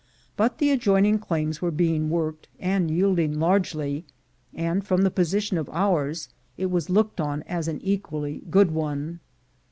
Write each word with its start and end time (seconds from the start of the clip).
But 0.35 0.57
the 0.57 0.71
adjoining 0.71 1.19
claims 1.19 1.61
were 1.61 1.69
being 1.69 2.09
worked, 2.09 2.47
and 2.59 2.89
yielding 2.89 3.37
largely, 3.39 4.03
and 4.51 4.83
from 4.83 5.03
the 5.03 5.11
position 5.11 5.59
of 5.59 5.69
ours, 5.69 6.27
it 6.57 6.71
was 6.71 6.89
looked 6.89 7.21
on 7.21 7.43
as 7.43 7.67
an 7.67 7.79
equally 7.83 8.41
good 8.49 8.71
one. 8.71 9.19